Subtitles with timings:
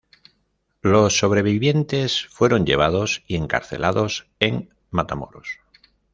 [0.81, 5.59] Los sobrevivientes fueron llevados y encarcelados en Matamoros.